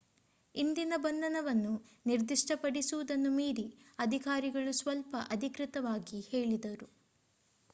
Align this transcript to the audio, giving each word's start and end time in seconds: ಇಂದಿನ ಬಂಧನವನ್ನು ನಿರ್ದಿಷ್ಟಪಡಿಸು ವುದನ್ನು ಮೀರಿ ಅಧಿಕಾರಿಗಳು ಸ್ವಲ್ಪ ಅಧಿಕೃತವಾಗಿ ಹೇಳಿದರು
ಇಂದಿನ 0.55 0.93
ಬಂಧನವನ್ನು 0.97 1.73
ನಿರ್ದಿಷ್ಟಪಡಿಸು 2.05 2.97
ವುದನ್ನು 2.97 3.31
ಮೀರಿ 3.31 3.67
ಅಧಿಕಾರಿಗಳು 3.99 4.73
ಸ್ವಲ್ಪ 4.73 5.15
ಅಧಿಕೃತವಾಗಿ 5.29 6.21
ಹೇಳಿದರು 6.31 6.89